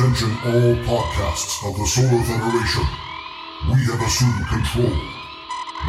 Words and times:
Attention 0.00 0.30
all 0.46 0.74
podcasts 0.88 1.60
of 1.68 1.76
the 1.76 1.84
Solar 1.84 2.22
Federation. 2.24 2.86
We 3.68 3.84
have 3.84 4.00
assumed 4.00 4.46
control. 4.48 4.96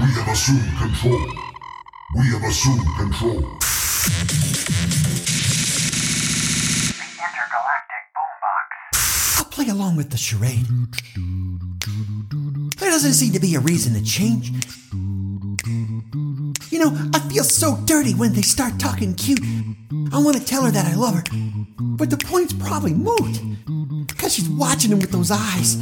We 0.02 0.08
have 0.12 0.28
assumed 0.28 0.78
control. 0.78 1.28
We 2.18 2.24
have 2.32 2.44
assumed 2.44 2.86
control. 2.98 3.40
The 3.40 3.48
Intergalactic 7.24 8.04
Boombox. 8.12 9.40
I'll 9.40 9.46
play 9.46 9.70
along 9.70 9.96
with 9.96 10.10
the 10.10 10.18
charade. 10.18 10.68
There 12.80 12.90
doesn't 12.92 13.14
seem 13.14 13.32
to 13.32 13.40
be 13.40 13.56
a 13.56 13.62
reason 13.62 13.94
to 13.94 14.04
change. 14.04 14.52
You 16.70 16.80
know, 16.80 16.92
I 17.14 17.20
feel 17.30 17.46
so 17.46 17.78
dirty 17.86 18.14
when 18.14 18.34
they 18.34 18.42
start 18.42 18.78
talking 18.78 19.16
cute. 19.16 19.40
I 20.12 20.22
want 20.22 20.36
to 20.36 20.44
tell 20.44 20.66
her 20.66 20.72
that 20.72 20.86
I 20.86 20.96
love 20.96 21.16
her. 21.16 21.24
But 21.80 22.10
the 22.10 22.18
point's 22.18 22.52
probably 22.52 22.94
moot. 22.94 23.40
Because 24.22 24.36
she's 24.36 24.50
watching 24.50 24.92
him 24.92 25.00
with 25.00 25.10
those 25.10 25.32
eyes. 25.32 25.82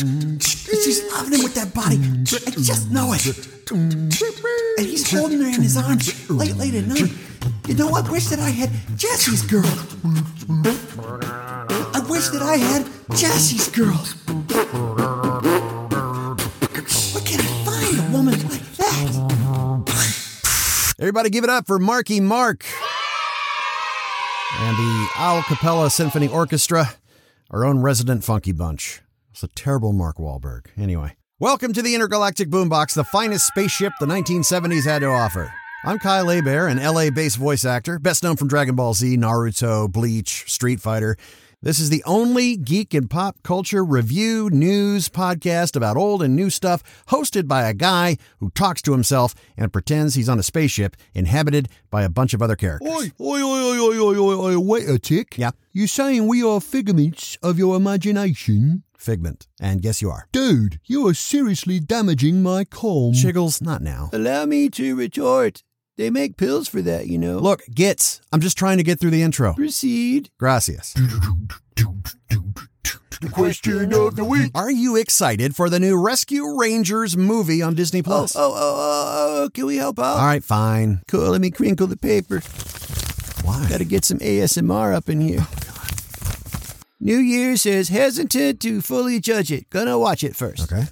She's 0.00 1.04
loving 1.12 1.34
him 1.34 1.42
with 1.44 1.54
that 1.56 1.74
body. 1.74 2.00
I 2.00 2.52
just 2.62 2.90
know 2.90 3.12
it. 3.12 3.26
And 3.70 4.86
he's 4.86 5.12
holding 5.12 5.42
her 5.42 5.48
in 5.48 5.60
his 5.60 5.76
arms 5.76 6.30
late, 6.30 6.56
late 6.56 6.72
at 6.72 6.86
night. 6.86 7.12
You 7.68 7.74
know, 7.74 7.90
I 7.90 8.00
wish 8.10 8.28
that 8.28 8.38
I 8.38 8.48
had 8.48 8.70
Jesse's 8.96 9.42
girl. 9.42 9.68
I 11.92 12.00
wish 12.08 12.28
that 12.28 12.40
I 12.40 12.56
had 12.56 12.86
Jesse's 13.10 13.68
girl. 13.68 14.00
Where 17.12 17.24
can 17.26 17.40
I 17.40 17.44
find 17.66 17.98
a 17.98 18.02
woman 18.10 18.40
like 18.48 18.64
that? 18.78 19.84
Everybody 20.98 21.28
give 21.28 21.44
it 21.44 21.50
up 21.50 21.66
for 21.66 21.78
Marky 21.78 22.20
Mark 22.20 22.64
and 24.58 24.76
the 24.76 25.08
Owl 25.16 25.42
Capella 25.42 25.90
Symphony 25.90 26.28
Orchestra, 26.28 26.90
our 27.50 27.64
own 27.64 27.80
resident 27.80 28.24
funky 28.24 28.52
bunch. 28.52 29.00
It's 29.30 29.42
a 29.42 29.48
terrible 29.48 29.92
Mark 29.92 30.18
Wahlberg. 30.18 30.66
Anyway, 30.76 31.16
welcome 31.38 31.72
to 31.72 31.82
the 31.82 31.94
Intergalactic 31.94 32.48
Boombox, 32.48 32.94
the 32.94 33.04
finest 33.04 33.46
spaceship 33.46 33.92
the 34.00 34.06
1970s 34.06 34.84
had 34.84 35.00
to 35.00 35.06
offer. 35.06 35.52
I'm 35.84 35.98
Kyle 35.98 36.28
Hebert, 36.28 36.70
an 36.70 36.82
LA-based 36.82 37.36
voice 37.36 37.64
actor, 37.64 37.98
best 37.98 38.22
known 38.22 38.36
from 38.36 38.48
Dragon 38.48 38.74
Ball 38.74 38.92
Z, 38.92 39.16
Naruto, 39.16 39.90
Bleach, 39.90 40.44
Street 40.50 40.80
Fighter. 40.80 41.16
This 41.62 41.78
is 41.78 41.90
the 41.90 42.02
only 42.06 42.56
geek 42.56 42.94
and 42.94 43.10
pop 43.10 43.42
culture 43.42 43.84
review 43.84 44.48
news 44.48 45.10
podcast 45.10 45.76
about 45.76 45.98
old 45.98 46.22
and 46.22 46.34
new 46.34 46.48
stuff, 46.48 46.82
hosted 47.08 47.46
by 47.48 47.68
a 47.68 47.74
guy 47.74 48.16
who 48.38 48.48
talks 48.48 48.80
to 48.80 48.92
himself 48.92 49.34
and 49.58 49.70
pretends 49.70 50.14
he's 50.14 50.30
on 50.30 50.38
a 50.38 50.42
spaceship 50.42 50.96
inhabited 51.12 51.68
by 51.90 52.02
a 52.02 52.08
bunch 52.08 52.32
of 52.32 52.40
other 52.40 52.56
characters. 52.56 52.88
Oi, 52.90 53.10
oi, 53.20 53.42
oi, 53.42 53.78
oi, 53.78 53.98
oi, 53.98 54.16
oi, 54.16 54.54
oi, 54.54 54.58
wait 54.58 54.88
a 54.88 54.98
tick. 54.98 55.36
Yeah. 55.36 55.50
You 55.70 55.86
saying 55.86 56.26
we 56.28 56.42
are 56.42 56.62
figments 56.62 57.36
of 57.42 57.58
your 57.58 57.76
imagination? 57.76 58.84
Figment. 58.96 59.46
And 59.60 59.84
yes, 59.84 60.00
you 60.00 60.08
are. 60.08 60.28
Dude, 60.32 60.80
you 60.86 61.06
are 61.08 61.14
seriously 61.14 61.78
damaging 61.78 62.42
my 62.42 62.64
calm. 62.64 63.12
Shiggles, 63.12 63.60
not 63.60 63.82
now. 63.82 64.08
Allow 64.14 64.46
me 64.46 64.70
to 64.70 64.96
retort. 64.96 65.62
They 66.00 66.08
make 66.08 66.38
pills 66.38 66.66
for 66.66 66.80
that, 66.80 67.08
you 67.08 67.18
know. 67.18 67.36
Look, 67.40 67.60
Gits, 67.74 68.22
I'm 68.32 68.40
just 68.40 68.56
trying 68.56 68.78
to 68.78 68.82
get 68.82 68.98
through 68.98 69.10
the 69.10 69.20
intro. 69.20 69.52
proceed. 69.52 70.30
Gracias. 70.38 70.94
The 73.20 73.28
question 73.30 73.92
of 73.92 74.16
the 74.16 74.24
week. 74.24 74.50
Are 74.54 74.70
you 74.70 74.96
excited 74.96 75.54
for 75.54 75.68
the 75.68 75.78
new 75.78 76.00
Rescue 76.00 76.56
Rangers 76.58 77.18
movie 77.18 77.60
on 77.60 77.74
Disney 77.74 78.00
Oh, 78.00 78.04
Plus? 78.04 78.34
oh, 78.34 78.40
oh, 78.40 78.54
oh, 78.56 79.42
oh, 79.44 79.50
can 79.50 79.66
we 79.66 79.76
help 79.76 79.98
out? 79.98 80.16
All 80.16 80.24
right, 80.26 80.42
fine. 80.42 81.02
Cool, 81.06 81.28
let 81.28 81.42
me 81.42 81.50
crinkle 81.50 81.86
the 81.86 81.98
paper. 81.98 82.40
Why? 83.46 83.66
Gotta 83.68 83.84
get 83.84 84.06
some 84.06 84.20
ASMR 84.20 84.94
up 84.94 85.10
in 85.10 85.20
here. 85.20 85.40
Oh, 85.42 85.50
new 86.98 87.18
Year 87.18 87.58
says 87.58 87.90
hesitant 87.90 88.60
to 88.60 88.80
fully 88.80 89.20
judge 89.20 89.52
it. 89.52 89.68
Gonna 89.68 89.98
watch 89.98 90.24
it 90.24 90.34
first. 90.34 90.72
Okay. 90.72 90.86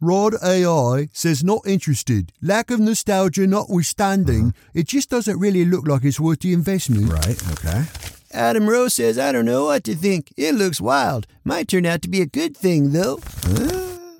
Rod 0.00 0.34
AI 0.44 1.08
says 1.12 1.42
not 1.42 1.62
interested. 1.66 2.32
Lack 2.40 2.70
of 2.70 2.78
nostalgia 2.78 3.48
notwithstanding, 3.48 4.48
uh-huh. 4.48 4.70
it 4.74 4.86
just 4.86 5.10
doesn't 5.10 5.40
really 5.40 5.64
look 5.64 5.88
like 5.88 6.04
it's 6.04 6.20
worth 6.20 6.40
the 6.40 6.52
investment. 6.52 7.12
Right, 7.12 7.42
okay. 7.52 7.84
Adam 8.32 8.68
Rose 8.68 8.94
says, 8.94 9.18
I 9.18 9.32
don't 9.32 9.44
know 9.44 9.64
what 9.64 9.82
to 9.84 9.96
think. 9.96 10.32
It 10.36 10.54
looks 10.54 10.80
wild. 10.80 11.26
Might 11.42 11.66
turn 11.66 11.84
out 11.84 12.02
to 12.02 12.08
be 12.08 12.20
a 12.20 12.26
good 12.26 12.56
thing, 12.56 12.92
though. 12.92 13.16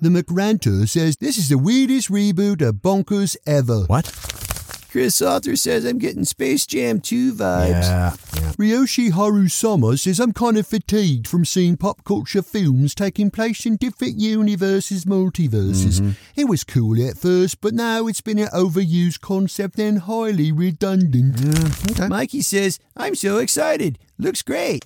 The 0.01 0.09
McRanter 0.09 0.87
says, 0.87 1.15
This 1.17 1.37
is 1.37 1.47
the 1.47 1.57
weirdest 1.57 2.09
reboot 2.09 2.61
of 2.61 2.75
Bonkers 2.75 3.37
ever. 3.45 3.83
What? 3.83 4.07
Chris 4.89 5.21
Arthur 5.21 5.55
says, 5.55 5.85
I'm 5.85 5.99
getting 5.99 6.25
Space 6.25 6.65
Jam 6.65 6.99
2 6.99 7.33
vibes. 7.33 7.69
Yeah, 7.69 8.15
yeah. 8.33 8.51
Ryoshi 8.53 9.11
Harusama 9.11 9.99
says, 9.99 10.19
I'm 10.19 10.33
kind 10.33 10.57
of 10.57 10.65
fatigued 10.65 11.27
from 11.27 11.45
seeing 11.45 11.77
pop 11.77 12.03
culture 12.03 12.41
films 12.41 12.95
taking 12.95 13.29
place 13.29 13.67
in 13.67 13.75
different 13.75 14.19
universes, 14.19 15.05
multiverses. 15.05 16.01
Mm-hmm. 16.01 16.11
It 16.35 16.45
was 16.45 16.63
cool 16.63 17.07
at 17.07 17.17
first, 17.17 17.61
but 17.61 17.75
now 17.75 18.07
it's 18.07 18.21
been 18.21 18.39
an 18.39 18.47
overused 18.47 19.21
concept 19.21 19.77
and 19.77 19.99
highly 19.99 20.51
redundant. 20.51 21.39
okay. 21.91 22.07
Mikey 22.07 22.41
says, 22.41 22.79
I'm 22.97 23.13
so 23.13 23.37
excited. 23.37 23.99
Looks 24.17 24.41
great. 24.41 24.85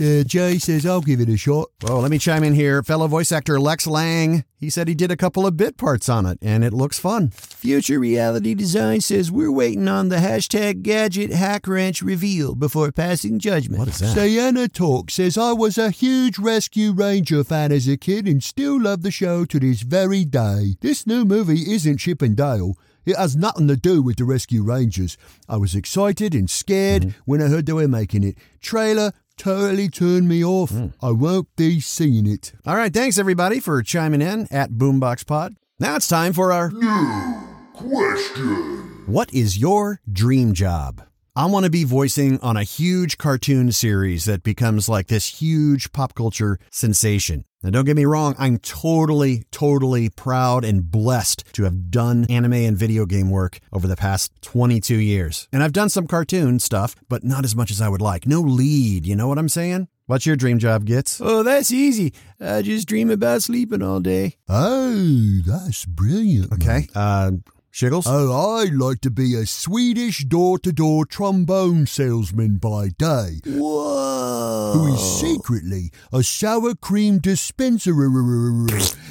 Uh, 0.00 0.22
Jay 0.22 0.58
says, 0.58 0.86
I'll 0.86 1.00
give 1.00 1.18
it 1.20 1.28
a 1.28 1.36
shot. 1.36 1.70
Well, 1.82 2.00
let 2.00 2.10
me 2.12 2.18
chime 2.18 2.44
in 2.44 2.54
here. 2.54 2.84
Fellow 2.84 3.08
voice 3.08 3.32
actor 3.32 3.58
Lex 3.58 3.84
Lang, 3.84 4.44
he 4.56 4.70
said 4.70 4.86
he 4.86 4.94
did 4.94 5.10
a 5.10 5.16
couple 5.16 5.44
of 5.44 5.56
bit 5.56 5.76
parts 5.76 6.08
on 6.08 6.24
it, 6.24 6.38
and 6.40 6.62
it 6.62 6.72
looks 6.72 7.00
fun. 7.00 7.30
Future 7.30 7.98
Reality 7.98 8.54
Design 8.54 9.00
says, 9.00 9.32
We're 9.32 9.50
waiting 9.50 9.88
on 9.88 10.08
the 10.08 10.16
hashtag 10.16 10.82
gadget 10.82 11.32
hack 11.32 11.66
wrench 11.66 12.00
reveal 12.00 12.54
before 12.54 12.92
passing 12.92 13.40
judgment. 13.40 13.80
What 13.80 13.88
is 13.88 13.98
that? 13.98 14.14
Diana 14.14 14.68
Talk 14.68 15.10
says, 15.10 15.36
I 15.36 15.52
was 15.52 15.76
a 15.76 15.90
huge 15.90 16.38
Rescue 16.38 16.92
Ranger 16.92 17.42
fan 17.42 17.72
as 17.72 17.88
a 17.88 17.96
kid 17.96 18.28
and 18.28 18.42
still 18.42 18.80
love 18.80 19.02
the 19.02 19.10
show 19.10 19.44
to 19.46 19.58
this 19.58 19.82
very 19.82 20.24
day. 20.24 20.76
This 20.80 21.08
new 21.08 21.24
movie 21.24 21.72
isn't 21.72 21.98
Chip 21.98 22.22
and 22.22 22.36
Dale. 22.36 22.76
It 23.04 23.16
has 23.16 23.36
nothing 23.36 23.68
to 23.68 23.76
do 23.76 24.02
with 24.02 24.16
the 24.16 24.24
Rescue 24.24 24.62
Rangers. 24.62 25.16
I 25.48 25.56
was 25.56 25.74
excited 25.74 26.34
and 26.34 26.48
scared 26.48 27.14
when 27.24 27.40
I 27.42 27.46
heard 27.46 27.66
they 27.66 27.72
were 27.72 27.88
making 27.88 28.22
it. 28.22 28.36
Trailer 28.60 29.12
totally 29.38 29.88
turned 29.88 30.28
me 30.28 30.44
off. 30.44 30.70
Hmm. 30.70 30.88
I 31.00 31.12
won't 31.12 31.48
be 31.56 31.80
seeing 31.80 32.26
it. 32.26 32.52
All 32.66 32.76
right, 32.76 32.92
thanks 32.92 33.18
everybody 33.18 33.60
for 33.60 33.82
chiming 33.82 34.22
in 34.22 34.48
at 34.50 34.72
Boombox 34.72 35.26
Pod. 35.26 35.54
Now 35.80 35.96
it's 35.96 36.08
time 36.08 36.32
for 36.32 36.52
our 36.52 36.70
new 36.70 37.48
Question. 37.72 39.04
What 39.06 39.32
is 39.32 39.56
your 39.56 40.00
dream 40.12 40.52
job? 40.52 41.07
I 41.38 41.46
want 41.46 41.66
to 41.66 41.70
be 41.70 41.84
voicing 41.84 42.40
on 42.40 42.56
a 42.56 42.64
huge 42.64 43.16
cartoon 43.16 43.70
series 43.70 44.24
that 44.24 44.42
becomes 44.42 44.88
like 44.88 45.06
this 45.06 45.40
huge 45.40 45.92
pop 45.92 46.16
culture 46.16 46.58
sensation. 46.72 47.44
Now, 47.62 47.70
don't 47.70 47.84
get 47.84 47.94
me 47.94 48.06
wrong, 48.06 48.34
I'm 48.40 48.58
totally, 48.58 49.44
totally 49.52 50.10
proud 50.10 50.64
and 50.64 50.90
blessed 50.90 51.44
to 51.52 51.62
have 51.62 51.92
done 51.92 52.26
anime 52.28 52.54
and 52.54 52.76
video 52.76 53.06
game 53.06 53.30
work 53.30 53.60
over 53.72 53.86
the 53.86 53.94
past 53.94 54.32
22 54.42 54.96
years. 54.96 55.46
And 55.52 55.62
I've 55.62 55.70
done 55.70 55.90
some 55.90 56.08
cartoon 56.08 56.58
stuff, 56.58 56.96
but 57.08 57.22
not 57.22 57.44
as 57.44 57.54
much 57.54 57.70
as 57.70 57.80
I 57.80 57.88
would 57.88 58.02
like. 58.02 58.26
No 58.26 58.40
lead, 58.40 59.06
you 59.06 59.14
know 59.14 59.28
what 59.28 59.38
I'm 59.38 59.48
saying? 59.48 59.86
What's 60.06 60.26
your 60.26 60.34
dream 60.34 60.58
job, 60.58 60.86
Gits? 60.86 61.20
Oh, 61.20 61.44
that's 61.44 61.70
easy. 61.70 62.14
I 62.40 62.62
just 62.62 62.88
dream 62.88 63.10
about 63.10 63.44
sleeping 63.44 63.82
all 63.82 64.00
day. 64.00 64.34
Oh, 64.48 65.38
that's 65.46 65.84
brilliant. 65.84 66.52
Okay. 66.54 66.88
Uh, 66.96 67.30
Shiggles? 67.72 68.04
Oh, 68.06 68.56
I'd 68.56 68.72
like 68.74 69.00
to 69.02 69.10
be 69.10 69.34
a 69.34 69.46
Swedish 69.46 70.24
door 70.24 70.58
to 70.60 70.72
door 70.72 71.04
trombone 71.04 71.86
salesman 71.86 72.56
by 72.56 72.88
day. 72.88 73.40
Whoa. 73.46 74.72
Who 74.74 74.94
is 74.94 75.20
secretly 75.20 75.90
a 76.12 76.22
sour 76.22 76.74
cream 76.74 77.18
dispenser 77.18 77.94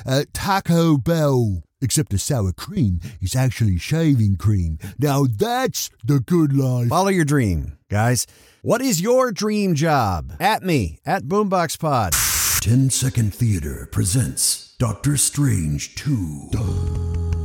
at 0.06 0.34
Taco 0.34 0.97
Bell. 0.97 1.63
Except 1.79 2.09
the 2.09 2.18
sour 2.18 2.51
cream 2.51 3.00
is 3.22 3.35
actually 3.35 3.78
shaving 3.78 4.38
cream. 4.38 4.79
Now 4.97 5.25
that's 5.25 5.91
the 6.03 6.19
good 6.19 6.51
life. 6.51 6.89
Follow 6.89 7.09
your 7.09 7.25
dream, 7.25 7.78
guys. 7.89 8.25
What 8.63 8.81
is 8.81 9.00
your 9.00 9.31
dream 9.31 9.75
job? 9.75 10.33
At 10.39 10.63
me, 10.63 11.00
at 11.06 11.24
Boombox 11.24 11.80
Pod. 11.80 12.13
10 12.62 12.89
Second 12.89 13.33
Theater 13.33 13.88
presents 13.92 14.75
Doctor 14.80 15.18
Strange 15.18 15.95
2. 15.95 16.50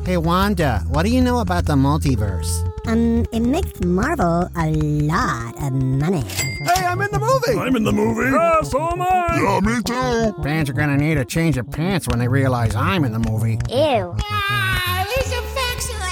Hey 0.04 0.16
Wanda, 0.16 0.80
what 0.88 1.04
do 1.04 1.10
you 1.10 1.22
know 1.22 1.38
about 1.38 1.64
the 1.66 1.74
multiverse? 1.74 2.68
Um, 2.88 3.24
it 3.32 3.38
makes 3.38 3.80
Marvel 3.84 4.50
a 4.56 4.66
lot 4.70 5.54
of 5.62 5.72
money. 5.72 6.22
Hey, 6.26 6.84
I'm 6.86 7.00
in 7.00 7.10
the 7.12 7.20
movie! 7.20 7.56
I'm 7.60 7.76
in 7.76 7.84
the 7.84 7.92
movie. 7.92 8.32
Yeah, 8.32 8.62
so 8.62 8.80
am 8.80 9.00
I. 9.00 9.38
Yeah, 9.40 9.60
me 9.60 9.80
too. 9.80 10.42
Fans 10.42 10.68
are 10.68 10.72
gonna 10.72 10.96
need 10.96 11.18
a 11.18 11.24
change 11.24 11.56
of 11.56 11.70
pants 11.70 12.08
when 12.08 12.18
they 12.18 12.26
realize 12.26 12.74
I'm 12.74 13.04
in 13.04 13.12
the 13.12 13.20
movie. 13.20 13.60
Ew. 13.70 14.16
Ah, 14.24 15.06
these 15.14 15.32
effects 15.32 15.88
are 15.94 16.02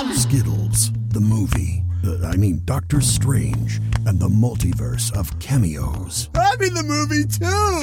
awesome! 0.00 0.14
Skittles, 0.14 0.90
the 1.10 1.20
movie. 1.20 1.84
Uh, 2.04 2.26
I 2.26 2.34
mean, 2.34 2.62
Doctor 2.64 3.00
Strange 3.00 3.80
and 4.04 4.18
the 4.18 4.28
multiverse 4.28 5.16
of 5.16 5.38
cameos. 5.38 6.28
I'm 6.34 6.60
in 6.60 6.74
the 6.74 6.82
movie 6.82 7.24
too! 7.28 7.82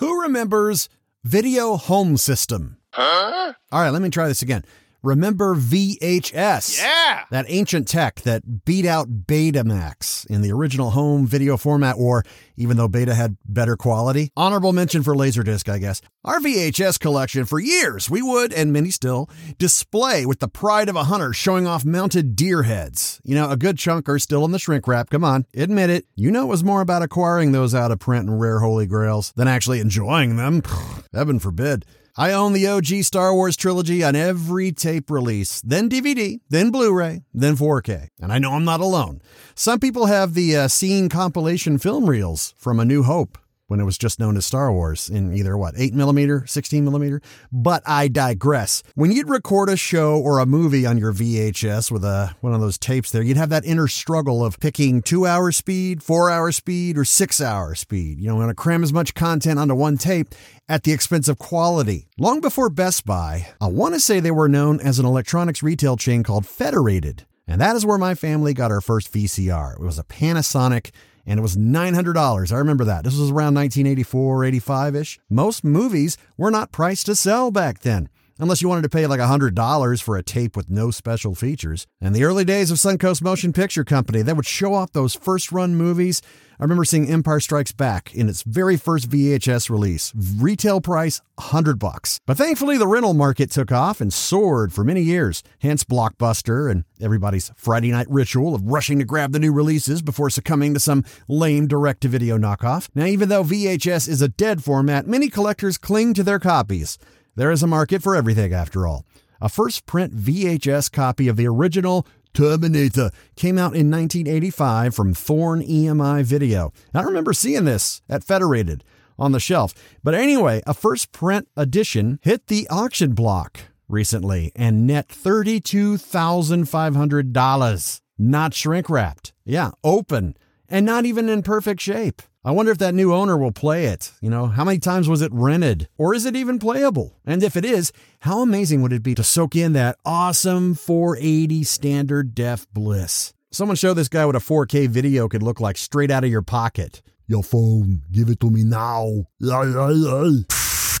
Who 0.00 0.20
remembers 0.20 0.90
Video 1.26 1.76
Home 1.76 2.16
System? 2.16 2.76
Huh? 2.92 3.52
All 3.72 3.80
right, 3.80 3.90
let 3.90 4.00
me 4.00 4.10
try 4.10 4.28
this 4.28 4.42
again. 4.42 4.64
Remember 5.06 5.54
VHS? 5.54 6.82
Yeah. 6.82 7.22
That 7.30 7.46
ancient 7.46 7.86
tech 7.86 8.22
that 8.22 8.64
beat 8.64 8.84
out 8.84 9.24
Betamax 9.24 10.26
in 10.26 10.42
the 10.42 10.50
original 10.50 10.90
home 10.90 11.28
video 11.28 11.56
format 11.56 11.96
war, 11.96 12.24
even 12.56 12.76
though 12.76 12.88
Beta 12.88 13.14
had 13.14 13.36
better 13.46 13.76
quality. 13.76 14.32
Honorable 14.36 14.72
mention 14.72 15.04
for 15.04 15.14
Laserdisc, 15.14 15.68
I 15.68 15.78
guess. 15.78 16.00
Our 16.24 16.40
VHS 16.40 16.98
collection, 16.98 17.44
for 17.44 17.60
years, 17.60 18.10
we 18.10 18.20
would, 18.20 18.52
and 18.52 18.72
many 18.72 18.90
still, 18.90 19.30
display 19.58 20.26
with 20.26 20.40
the 20.40 20.48
pride 20.48 20.88
of 20.88 20.96
a 20.96 21.04
hunter 21.04 21.32
showing 21.32 21.68
off 21.68 21.84
mounted 21.84 22.34
deer 22.34 22.64
heads. 22.64 23.20
You 23.22 23.36
know, 23.36 23.48
a 23.48 23.56
good 23.56 23.78
chunk 23.78 24.08
are 24.08 24.18
still 24.18 24.44
in 24.44 24.50
the 24.50 24.58
shrink 24.58 24.88
wrap. 24.88 25.10
Come 25.10 25.22
on, 25.22 25.46
admit 25.54 25.88
it. 25.88 26.06
You 26.16 26.32
know 26.32 26.42
it 26.42 26.48
was 26.48 26.64
more 26.64 26.80
about 26.80 27.02
acquiring 27.02 27.52
those 27.52 27.76
out 27.76 27.92
of 27.92 28.00
print 28.00 28.28
and 28.28 28.40
rare 28.40 28.58
holy 28.58 28.88
grails 28.88 29.32
than 29.36 29.46
actually 29.46 29.78
enjoying 29.78 30.36
them. 30.36 30.62
Heaven 31.14 31.38
forbid. 31.38 31.86
I 32.18 32.32
own 32.32 32.54
the 32.54 32.66
OG 32.66 33.04
Star 33.04 33.34
Wars 33.34 33.58
trilogy 33.58 34.02
on 34.02 34.16
every 34.16 34.72
tape 34.72 35.10
release, 35.10 35.60
then 35.60 35.90
DVD, 35.90 36.40
then 36.48 36.70
Blu 36.70 36.90
ray, 36.94 37.24
then 37.34 37.56
4K. 37.56 38.08
And 38.22 38.32
I 38.32 38.38
know 38.38 38.54
I'm 38.54 38.64
not 38.64 38.80
alone. 38.80 39.20
Some 39.54 39.80
people 39.80 40.06
have 40.06 40.32
the 40.32 40.56
uh, 40.56 40.68
scene 40.68 41.10
compilation 41.10 41.76
film 41.76 42.08
reels 42.08 42.54
from 42.56 42.80
A 42.80 42.86
New 42.86 43.02
Hope 43.02 43.36
when 43.68 43.80
it 43.80 43.84
was 43.84 43.98
just 43.98 44.20
known 44.20 44.36
as 44.36 44.46
Star 44.46 44.72
Wars 44.72 45.08
in 45.08 45.32
either 45.32 45.56
what, 45.56 45.74
8 45.76 45.94
millimeter, 45.94 46.46
16 46.46 46.84
millimeter. 46.84 47.20
But 47.50 47.82
I 47.86 48.08
digress. 48.08 48.82
When 48.94 49.10
you'd 49.10 49.28
record 49.28 49.68
a 49.68 49.76
show 49.76 50.18
or 50.18 50.38
a 50.38 50.46
movie 50.46 50.86
on 50.86 50.98
your 50.98 51.12
VHS 51.12 51.90
with 51.90 52.04
a 52.04 52.34
one 52.40 52.54
of 52.54 52.60
those 52.60 52.78
tapes 52.78 53.10
there, 53.10 53.22
you'd 53.22 53.36
have 53.36 53.50
that 53.50 53.64
inner 53.64 53.88
struggle 53.88 54.44
of 54.44 54.60
picking 54.60 55.02
two 55.02 55.26
hour 55.26 55.52
speed, 55.52 56.02
four 56.02 56.30
hour 56.30 56.52
speed, 56.52 56.96
or 56.96 57.04
six 57.04 57.40
hour 57.40 57.74
speed. 57.74 58.18
You 58.20 58.28
know, 58.28 58.36
want 58.36 58.50
to 58.50 58.54
cram 58.54 58.82
as 58.82 58.92
much 58.92 59.14
content 59.14 59.58
onto 59.58 59.74
one 59.74 59.98
tape 59.98 60.34
at 60.68 60.82
the 60.82 60.92
expense 60.92 61.28
of 61.28 61.38
quality. 61.38 62.08
Long 62.18 62.40
before 62.40 62.70
Best 62.70 63.04
Buy, 63.04 63.48
I 63.60 63.66
want 63.68 63.94
to 63.94 64.00
say 64.00 64.20
they 64.20 64.30
were 64.30 64.48
known 64.48 64.80
as 64.80 64.98
an 64.98 65.06
electronics 65.06 65.62
retail 65.62 65.96
chain 65.96 66.22
called 66.22 66.46
Federated. 66.46 67.26
And 67.48 67.60
that 67.60 67.76
is 67.76 67.86
where 67.86 67.98
my 67.98 68.14
family 68.14 68.54
got 68.54 68.72
our 68.72 68.80
first 68.80 69.12
VCR. 69.12 69.74
It 69.74 69.80
was 69.80 69.98
a 69.98 70.04
Panasonic 70.04 70.90
and 71.26 71.38
it 71.38 71.42
was 71.42 71.56
$900. 71.56 72.52
I 72.52 72.56
remember 72.56 72.84
that. 72.84 73.04
This 73.04 73.18
was 73.18 73.30
around 73.30 73.54
1984, 73.54 74.44
85 74.44 74.96
ish. 74.96 75.18
Most 75.28 75.64
movies 75.64 76.16
were 76.36 76.50
not 76.50 76.72
priced 76.72 77.06
to 77.06 77.16
sell 77.16 77.50
back 77.50 77.80
then. 77.80 78.08
Unless 78.38 78.60
you 78.60 78.68
wanted 78.68 78.82
to 78.82 78.90
pay 78.90 79.06
like 79.06 79.18
$100 79.18 80.02
for 80.02 80.18
a 80.18 80.22
tape 80.22 80.56
with 80.56 80.68
no 80.68 80.90
special 80.90 81.34
features. 81.34 81.86
In 82.02 82.12
the 82.12 82.24
early 82.24 82.44
days 82.44 82.70
of 82.70 82.76
Suncoast 82.76 83.22
Motion 83.22 83.50
Picture 83.50 83.82
Company, 83.82 84.20
they 84.20 84.34
would 84.34 84.44
show 84.44 84.74
off 84.74 84.92
those 84.92 85.14
first 85.14 85.52
run 85.52 85.74
movies. 85.74 86.20
I 86.60 86.64
remember 86.64 86.84
seeing 86.84 87.08
Empire 87.08 87.40
Strikes 87.40 87.72
Back 87.72 88.14
in 88.14 88.28
its 88.28 88.42
very 88.42 88.76
first 88.76 89.08
VHS 89.08 89.70
release. 89.70 90.12
Retail 90.36 90.82
price 90.82 91.22
100 91.36 91.78
bucks. 91.78 92.20
But 92.26 92.36
thankfully 92.36 92.76
the 92.76 92.86
rental 92.86 93.14
market 93.14 93.50
took 93.50 93.72
off 93.72 94.02
and 94.02 94.12
soared 94.12 94.70
for 94.70 94.84
many 94.84 95.00
years. 95.00 95.42
Hence 95.60 95.82
Blockbuster 95.84 96.70
and 96.70 96.84
everybody's 97.00 97.52
Friday 97.56 97.90
night 97.90 98.06
ritual 98.10 98.54
of 98.54 98.64
rushing 98.64 98.98
to 98.98 99.06
grab 99.06 99.32
the 99.32 99.38
new 99.38 99.52
releases 99.52 100.02
before 100.02 100.28
succumbing 100.28 100.74
to 100.74 100.80
some 100.80 101.04
lame 101.26 101.66
direct-to-video 101.66 102.36
knockoff. 102.36 102.90
Now 102.94 103.06
even 103.06 103.30
though 103.30 103.44
VHS 103.44 104.10
is 104.10 104.20
a 104.20 104.28
dead 104.28 104.62
format, 104.62 105.06
many 105.06 105.30
collectors 105.30 105.78
cling 105.78 106.12
to 106.14 106.22
their 106.22 106.38
copies. 106.38 106.98
There 107.36 107.50
is 107.50 107.62
a 107.62 107.66
market 107.66 108.02
for 108.02 108.16
everything 108.16 108.54
after 108.54 108.86
all. 108.86 109.04
A 109.42 109.50
first 109.50 109.84
print 109.84 110.16
VHS 110.16 110.90
copy 110.90 111.28
of 111.28 111.36
the 111.36 111.46
original 111.46 112.06
Terminator 112.32 113.10
came 113.36 113.58
out 113.58 113.76
in 113.76 113.90
1985 113.90 114.94
from 114.94 115.12
Thorn 115.12 115.62
EMI 115.62 116.22
Video. 116.22 116.72
I 116.94 117.02
remember 117.02 117.34
seeing 117.34 117.66
this 117.66 118.00
at 118.08 118.24
Federated 118.24 118.82
on 119.18 119.32
the 119.32 119.40
shelf. 119.40 119.74
But 120.02 120.14
anyway, 120.14 120.62
a 120.66 120.72
first 120.72 121.12
print 121.12 121.46
edition 121.58 122.20
hit 122.22 122.46
the 122.46 122.66
auction 122.70 123.12
block 123.12 123.60
recently 123.86 124.50
and 124.56 124.86
net 124.86 125.08
$32,500. 125.08 128.00
Not 128.18 128.54
shrink 128.54 128.88
wrapped. 128.88 129.34
Yeah, 129.44 129.72
open 129.84 130.38
and 130.70 130.86
not 130.86 131.04
even 131.04 131.28
in 131.28 131.42
perfect 131.42 131.82
shape. 131.82 132.22
I 132.46 132.52
wonder 132.52 132.70
if 132.70 132.78
that 132.78 132.94
new 132.94 133.12
owner 133.12 133.36
will 133.36 133.50
play 133.50 133.86
it. 133.86 134.12
You 134.20 134.30
know, 134.30 134.46
how 134.46 134.62
many 134.62 134.78
times 134.78 135.08
was 135.08 135.20
it 135.20 135.32
rented? 135.32 135.88
Or 135.98 136.14
is 136.14 136.24
it 136.24 136.36
even 136.36 136.60
playable? 136.60 137.18
And 137.26 137.42
if 137.42 137.56
it 137.56 137.64
is, 137.64 137.92
how 138.20 138.40
amazing 138.40 138.82
would 138.82 138.92
it 138.92 139.02
be 139.02 139.16
to 139.16 139.24
soak 139.24 139.56
in 139.56 139.72
that 139.72 139.98
awesome 140.04 140.76
480 140.76 141.64
standard 141.64 142.36
def 142.36 142.64
bliss? 142.72 143.34
Someone 143.50 143.74
show 143.74 143.94
this 143.94 144.06
guy 144.06 144.24
what 144.24 144.36
a 144.36 144.38
4K 144.38 144.86
video 144.86 145.26
could 145.26 145.42
look 145.42 145.58
like 145.58 145.76
straight 145.76 146.08
out 146.08 146.22
of 146.22 146.30
your 146.30 146.40
pocket. 146.40 147.02
Your 147.26 147.42
phone, 147.42 148.02
give 148.12 148.28
it 148.28 148.38
to 148.38 148.48
me 148.48 148.62
now. 148.62 149.24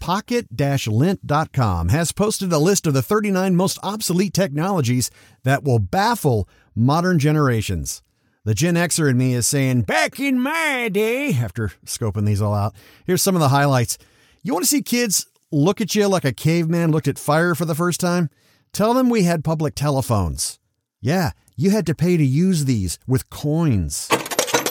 Pocket-lint.com 0.00 1.88
has 1.90 2.10
posted 2.10 2.52
a 2.52 2.58
list 2.58 2.88
of 2.88 2.94
the 2.94 3.02
39 3.02 3.54
most 3.54 3.78
obsolete 3.84 4.34
technologies 4.34 5.12
that 5.44 5.62
will 5.62 5.78
baffle 5.78 6.48
modern 6.74 7.20
generations. 7.20 8.02
The 8.46 8.54
Gen 8.54 8.76
Xer 8.76 9.10
in 9.10 9.18
me 9.18 9.34
is 9.34 9.44
saying, 9.44 9.82
back 9.82 10.20
in 10.20 10.38
my 10.38 10.88
day, 10.88 11.32
after 11.34 11.72
scoping 11.84 12.26
these 12.26 12.40
all 12.40 12.54
out. 12.54 12.76
Here's 13.04 13.20
some 13.20 13.34
of 13.34 13.40
the 13.40 13.48
highlights. 13.48 13.98
You 14.44 14.52
want 14.52 14.64
to 14.64 14.68
see 14.68 14.82
kids 14.82 15.26
look 15.50 15.80
at 15.80 15.96
you 15.96 16.06
like 16.06 16.24
a 16.24 16.32
caveman 16.32 16.92
looked 16.92 17.08
at 17.08 17.18
fire 17.18 17.56
for 17.56 17.64
the 17.64 17.74
first 17.74 17.98
time? 17.98 18.30
Tell 18.72 18.94
them 18.94 19.10
we 19.10 19.24
had 19.24 19.42
public 19.42 19.74
telephones. 19.74 20.60
Yeah, 21.00 21.32
you 21.56 21.70
had 21.70 21.86
to 21.86 21.94
pay 21.96 22.16
to 22.16 22.24
use 22.24 22.66
these 22.66 23.00
with 23.04 23.30
coins. 23.30 24.08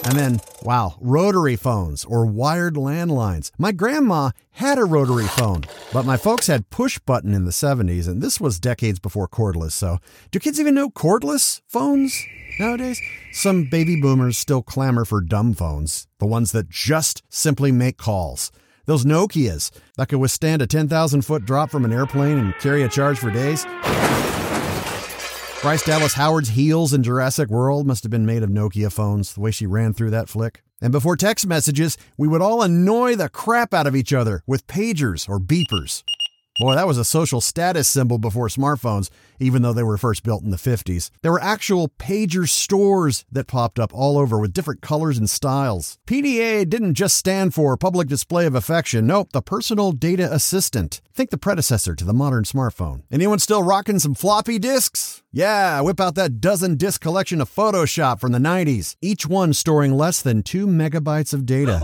And 0.06 0.16
then, 0.16 0.40
wow, 0.62 0.94
rotary 1.00 1.56
phones 1.56 2.04
or 2.04 2.24
wired 2.26 2.74
landlines. 2.74 3.50
My 3.58 3.72
grandma 3.72 4.30
had 4.52 4.78
a 4.78 4.84
rotary 4.84 5.26
phone, 5.26 5.64
but 5.92 6.06
my 6.06 6.16
folks 6.16 6.46
had 6.46 6.70
push 6.70 7.00
button 7.00 7.34
in 7.34 7.44
the 7.44 7.50
70s, 7.50 8.06
and 8.06 8.22
this 8.22 8.40
was 8.40 8.60
decades 8.60 9.00
before 9.00 9.26
cordless. 9.26 9.72
So, 9.72 9.98
do 10.30 10.38
kids 10.38 10.60
even 10.60 10.76
know 10.76 10.90
cordless 10.90 11.60
phones 11.66 12.24
nowadays? 12.60 13.00
Some 13.32 13.64
baby 13.68 14.00
boomers 14.00 14.38
still 14.38 14.62
clamor 14.62 15.04
for 15.04 15.20
dumb 15.20 15.54
phones, 15.54 16.06
the 16.20 16.26
ones 16.26 16.52
that 16.52 16.68
just 16.68 17.24
simply 17.28 17.72
make 17.72 17.96
calls. 17.96 18.52
Those 18.84 19.04
Nokias 19.04 19.72
that 19.96 20.08
could 20.08 20.20
withstand 20.20 20.62
a 20.62 20.68
10,000 20.68 21.22
foot 21.22 21.44
drop 21.44 21.68
from 21.68 21.84
an 21.84 21.92
airplane 21.92 22.38
and 22.38 22.54
carry 22.60 22.84
a 22.84 22.88
charge 22.88 23.18
for 23.18 23.32
days. 23.32 23.66
Bryce 25.62 25.82
Dallas 25.82 26.12
Howard's 26.12 26.50
heels 26.50 26.92
in 26.92 27.02
Jurassic 27.02 27.48
World 27.48 27.86
must 27.86 28.04
have 28.04 28.10
been 28.10 28.26
made 28.26 28.42
of 28.42 28.50
Nokia 28.50 28.92
phones, 28.92 29.32
the 29.32 29.40
way 29.40 29.50
she 29.50 29.66
ran 29.66 29.94
through 29.94 30.10
that 30.10 30.28
flick. 30.28 30.62
And 30.82 30.92
before 30.92 31.16
text 31.16 31.46
messages, 31.46 31.96
we 32.18 32.28
would 32.28 32.42
all 32.42 32.62
annoy 32.62 33.16
the 33.16 33.30
crap 33.30 33.72
out 33.72 33.86
of 33.86 33.96
each 33.96 34.12
other 34.12 34.42
with 34.46 34.66
pagers 34.66 35.28
or 35.28 35.40
beepers. 35.40 36.02
Boy, 36.58 36.74
that 36.74 36.86
was 36.86 36.96
a 36.96 37.04
social 37.04 37.42
status 37.42 37.86
symbol 37.86 38.16
before 38.16 38.48
smartphones, 38.48 39.10
even 39.38 39.60
though 39.60 39.74
they 39.74 39.82
were 39.82 39.98
first 39.98 40.22
built 40.22 40.42
in 40.42 40.50
the 40.50 40.56
50s. 40.56 41.10
There 41.20 41.32
were 41.32 41.42
actual 41.42 41.88
pager 41.88 42.48
stores 42.48 43.26
that 43.30 43.46
popped 43.46 43.78
up 43.78 43.92
all 43.92 44.16
over 44.16 44.38
with 44.38 44.54
different 44.54 44.80
colors 44.80 45.18
and 45.18 45.28
styles. 45.28 45.98
PDA 46.06 46.66
didn't 46.66 46.94
just 46.94 47.16
stand 47.16 47.52
for 47.52 47.76
Public 47.76 48.08
Display 48.08 48.46
of 48.46 48.54
Affection. 48.54 49.06
Nope, 49.06 49.32
the 49.32 49.42
Personal 49.42 49.92
Data 49.92 50.32
Assistant. 50.32 51.02
Think 51.12 51.28
the 51.28 51.36
predecessor 51.36 51.94
to 51.94 52.04
the 52.04 52.14
modern 52.14 52.44
smartphone. 52.44 53.02
Anyone 53.10 53.38
still 53.38 53.62
rocking 53.62 53.98
some 53.98 54.14
floppy 54.14 54.58
disks? 54.58 55.22
Yeah, 55.32 55.82
whip 55.82 56.00
out 56.00 56.14
that 56.14 56.40
dozen 56.40 56.76
disc 56.76 57.02
collection 57.02 57.42
of 57.42 57.54
Photoshop 57.54 58.18
from 58.18 58.32
the 58.32 58.38
90s, 58.38 58.96
each 59.02 59.26
one 59.26 59.52
storing 59.52 59.94
less 59.94 60.22
than 60.22 60.42
2 60.42 60.66
megabytes 60.66 61.34
of 61.34 61.44
data. 61.44 61.82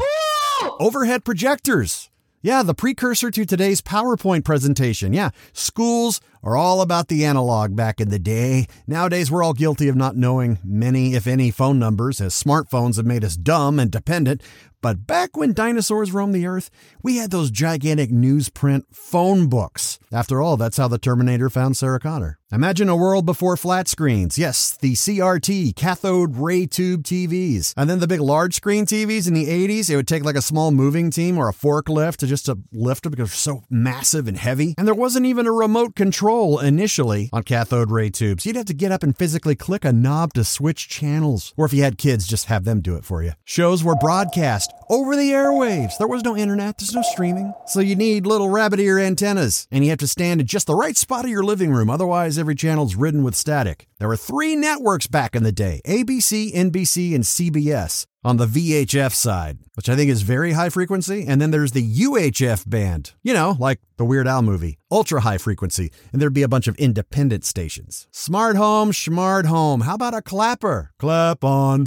Overhead 0.79 1.25
projectors. 1.25 2.09
Yeah, 2.45 2.65
the 2.65 2.75
precursor 2.75 3.31
to 3.31 3.45
today's 3.45 3.81
PowerPoint 3.81 4.45
presentation. 4.45 5.13
Yeah, 5.13 5.31
schools 5.53 6.21
are 6.43 6.57
all 6.57 6.81
about 6.81 7.09
the 7.09 7.25
analog 7.25 7.77
back 7.77 8.01
in 8.01 8.09
the 8.09 8.19
day. 8.19 8.67
Nowadays, 8.87 9.31
we're 9.31 9.43
all 9.43 9.53
guilty 9.53 9.89
of 9.89 9.97
not 9.97 10.17
knowing 10.17 10.59
many, 10.65 11.15
if 11.15 11.27
any, 11.27 11.51
phone 11.51 11.79
numbers, 11.79 12.21
as 12.21 12.35
smartphones 12.35 12.97
have 12.97 13.07
made 13.07 13.25
us 13.25 13.37
dumb 13.37 13.79
and 13.79 13.91
dependent. 13.91 14.43
But 14.83 15.07
back 15.07 15.37
when 15.37 15.53
dinosaurs 15.53 16.11
roamed 16.11 16.35
the 16.35 16.47
earth, 16.47 16.69
we 17.05 17.19
had 17.19 17.31
those 17.31 17.53
gigantic 17.53 18.11
newsprint 18.11 18.83
phone 18.93 19.47
books. 19.47 20.01
After 20.11 20.43
all, 20.43 20.57
that's 20.57 20.77
how 20.77 20.89
the 20.89 20.99
Terminator 20.99 21.49
found 21.49 21.77
Sarah 21.77 22.01
Connor. 22.01 22.41
Imagine 22.51 22.89
a 22.89 22.97
world 22.97 23.25
before 23.25 23.57
flat 23.57 23.87
screens. 23.89 24.37
Yes, 24.37 24.77
the 24.77 24.93
CRT, 24.93 25.75
cathode 25.77 26.37
ray 26.37 26.67
tube 26.67 27.05
TVs. 27.05 27.73
And 27.77 27.89
then 27.89 28.01
the 28.01 28.09
big 28.09 28.21
large 28.21 28.55
screen 28.57 28.85
TVs 28.85 29.29
in 29.29 29.35
the 29.35 29.47
80s, 29.47 29.89
it 29.89 29.97
would 29.97 30.09
take 30.09 30.25
like 30.25 30.37
a 30.37 30.43
small 30.43 30.73
moving 30.73 31.11
team 31.11 31.39
or 31.39 31.49
a 31.49 31.55
forklift 31.55 32.17
to 32.17 32.27
just 32.27 32.47
to 32.47 32.59
lift 32.73 33.05
them 33.05 33.13
because 33.13 33.31
they're 33.31 33.37
so 33.37 33.63
massive 33.71 34.27
and 34.27 34.37
heavy. 34.37 34.75
And 34.77 34.87
there 34.87 34.95
wasn't 34.95 35.27
even 35.27 35.47
a 35.47 35.53
remote 35.53 35.95
control 35.95 36.32
initially 36.33 37.29
on 37.33 37.43
cathode 37.43 37.91
ray 37.91 38.11
tubes. 38.11 38.47
You'd 38.47 38.57
have 38.57 38.67
to 38.67 38.75
get 38.75 38.93
up 38.93 39.03
and 39.03 39.17
physically 39.17 39.55
click 39.55 39.85
a 39.85 39.93
knob 39.93 40.33
to 40.35 40.45
switch 40.45 40.89
channels. 40.89 41.53
Or 41.57 41.67
if 41.67 41.73
you 41.73 41.83
had 41.83 41.99
kids, 41.99 42.27
just 42.27 42.47
have 42.47 42.65
them 42.65 42.81
do 42.81 42.97
it 42.97 43.05
for 43.05 43.23
you. 43.23 43.33
Shows 43.45 43.85
were 43.85 43.95
broadcast 43.97 44.73
over 44.89 45.17
the 45.17 45.31
airwaves. 45.31 45.99
There 45.99 46.09
was 46.09 46.25
no 46.25 46.37
internet, 46.37 46.79
there's 46.79 46.95
no 46.95 47.03
streaming. 47.03 47.53
So 47.67 47.81
you 47.81 47.97
need 47.97 48.27
little 48.27 48.49
rabbit 48.49 48.81
ear 48.81 48.99
antennas, 48.99 49.67
and 49.71 49.85
you 49.85 49.91
have 49.91 49.99
to 50.01 50.09
stand 50.09 50.41
in 50.41 50.47
just 50.47 50.67
the 50.67 50.75
right 50.75 50.97
spot 50.97 51.25
of 51.25 51.31
your 51.31 51.45
living 51.45 51.71
room, 51.71 51.91
otherwise, 51.91 52.39
every 52.39 52.55
channel's 52.55 52.95
ridden 52.95 53.23
with 53.23 53.35
static. 53.35 53.89
There 54.03 54.09
were 54.09 54.17
three 54.17 54.57
networks 54.57 55.07
back 55.07 55.37
in 55.37 55.45
the 55.45 55.53
day 55.53 55.81
ABC, 55.87 56.53
NBC, 56.53 57.15
and 57.15 57.23
CBS 57.23 58.05
on 58.25 58.37
the 58.37 58.47
VHF 58.47 59.13
side, 59.13 59.59
which 59.77 59.89
I 59.89 59.95
think 59.95 60.11
is 60.11 60.23
very 60.23 60.55
high 60.55 60.71
frequency. 60.71 61.25
And 61.25 61.41
then 61.41 61.53
there's 61.53 61.71
the 61.71 61.89
UHF 61.89 62.69
band, 62.69 63.13
you 63.23 63.33
know, 63.33 63.55
like 63.61 63.79
the 63.99 64.05
Weird 64.05 64.27
Al 64.27 64.43
movie, 64.43 64.81
ultra 64.91 65.21
high 65.21 65.39
frequency. 65.39 65.93
And 66.13 66.21
there'd 66.21 66.35
be 66.35 66.43
a 66.43 66.49
bunch 66.49 66.67
of 66.67 66.75
independent 66.79 67.45
stations. 67.45 68.09
Smart 68.11 68.57
home, 68.57 68.93
smart 68.93 69.47
home. 69.47 69.83
How 69.83 69.95
about 69.95 70.15
a 70.15 70.23
clapper? 70.23 70.91
Clap 70.99 71.45
on. 71.45 71.85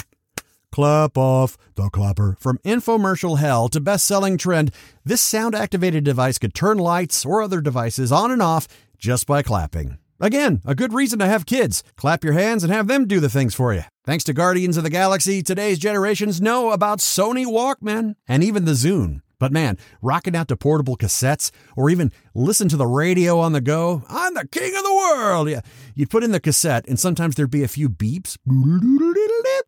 Clap 0.72 1.17
off 1.17 1.57
the 1.75 1.89
clapper. 1.89 2.38
From 2.39 2.60
infomercial 2.60 3.39
hell 3.39 3.67
to 3.67 3.81
best 3.81 4.05
selling 4.05 4.38
trend, 4.38 4.72
this 5.03 5.19
sound 5.19 5.53
activated 5.53 6.05
device 6.05 6.38
could 6.38 6.53
turn 6.53 6.77
lights 6.77 7.25
or 7.25 7.41
other 7.41 7.60
devices 7.60 8.10
on 8.13 8.31
and 8.31 8.41
off 8.41 8.69
just 8.98 9.27
by 9.27 9.41
clapping. 9.41 9.98
Again, 10.19 10.62
a 10.65 10.75
good 10.75 10.93
reason 10.93 11.19
to 11.19 11.25
have 11.25 11.45
kids. 11.45 11.84
Clap 11.98 12.24
your 12.24 12.34
hands 12.34 12.63
and 12.63 12.72
have 12.72 12.88
them 12.88 13.05
do 13.05 13.19
the 13.19 13.29
things 13.29 13.53
for 13.53 13.74
you. 13.74 13.84
Thanks 14.05 14.24
to 14.25 14.34
Guardians 14.34 14.77
of 14.77 14.84
the 14.84 14.89
Galaxy, 14.89 15.43
today's 15.43 15.77
generations 15.77 16.39
know 16.39 16.72
about 16.72 17.00
Sony 17.00 17.45
Walkman 17.45 18.15
and 18.27 18.43
even 18.43 18.63
the 18.63 18.72
Zune. 18.72 19.22
But 19.39 19.51
man, 19.51 19.77
rocking 20.01 20.34
out 20.34 20.48
to 20.48 20.55
portable 20.55 20.95
cassettes 20.95 21.51
or 21.75 21.89
even 21.89 22.13
listen 22.34 22.69
to 22.69 22.77
the 22.77 22.88
radio 22.88 23.39
on 23.39 23.51
the 23.51 23.60
go, 23.60 24.03
I'm 24.07 24.34
the 24.34 24.48
king 24.48 24.74
of 24.74 24.84
the 24.84 24.93
world. 24.93 25.50
Yeah, 25.50 25.60
you'd 25.93 26.10
put 26.10 26.24
in 26.24 26.31
the 26.31 26.39
cassette 26.39 26.88
and 26.88 26.98
sometimes 26.98 27.36
there'd 27.36 27.51
be 27.51 27.63
a 27.63 27.67
few 27.67 27.89
beeps 27.89 28.38